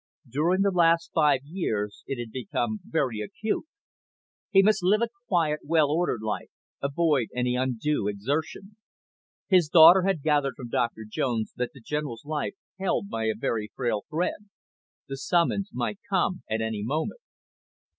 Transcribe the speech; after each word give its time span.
During 0.27 0.63
the 0.63 0.71
last 0.71 1.11
five 1.13 1.41
years 1.43 2.03
it 2.07 2.17
had 2.17 2.31
become 2.31 2.79
very 2.83 3.19
acute. 3.21 3.67
He 4.49 4.63
must 4.63 4.81
live 4.81 5.03
a 5.03 5.09
quiet, 5.27 5.59
well 5.63 5.91
ordered 5.91 6.23
life, 6.23 6.49
avoid 6.81 7.27
any 7.35 7.53
undue 7.55 8.07
exertion. 8.07 8.77
His 9.47 9.69
daughter 9.69 10.01
had 10.01 10.23
gathered 10.23 10.55
from 10.57 10.69
Dr 10.69 11.03
Jones 11.07 11.53
that 11.55 11.69
the 11.75 11.81
General's 11.81 12.25
life 12.25 12.55
held 12.79 13.09
by 13.09 13.25
a 13.25 13.35
very 13.37 13.69
frail 13.75 14.03
thread. 14.09 14.49
The 15.07 15.17
summons 15.17 15.69
might 15.71 15.99
come 16.09 16.41
at 16.49 16.61
any 16.61 16.81
moment. 16.81 17.21